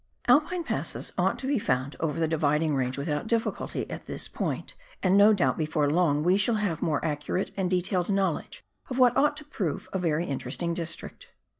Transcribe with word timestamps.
Alpine 0.27 0.63
passes 0.63 1.13
ought 1.15 1.37
to 1.37 1.45
be 1.45 1.59
found 1.59 1.95
over 1.99 2.19
the 2.19 2.27
Dividing 2.27 2.73
Range 2.75 2.97
without 2.97 3.27
difficulty 3.27 3.87
at 3.87 4.07
this 4.07 4.27
point, 4.27 4.73
and 5.03 5.15
no 5.15 5.31
doubt 5.31 5.59
before 5.59 5.87
long 5.87 6.23
we 6.23 6.37
shall 6.37 6.55
have 6.55 6.81
more 6.81 7.05
accurate 7.05 7.51
and 7.55 7.69
detailed 7.69 8.09
knowledge 8.09 8.63
of 8.89 8.97
what 8.97 9.15
ought 9.15 9.37
to 9.37 9.45
prove 9.45 9.87
a 9.93 9.99
very 9.99 10.25
interesting 10.25 10.73
district. 10.73 11.27